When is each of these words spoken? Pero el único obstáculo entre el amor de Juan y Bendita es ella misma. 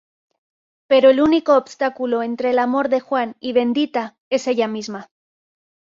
Pero 0.87 1.11
el 1.11 1.21
único 1.21 1.55
obstáculo 1.55 2.23
entre 2.23 2.49
el 2.49 2.57
amor 2.57 2.89
de 2.89 3.01
Juan 3.01 3.35
y 3.39 3.53
Bendita 3.53 4.17
es 4.31 4.47
ella 4.47 4.67
misma. 4.67 5.11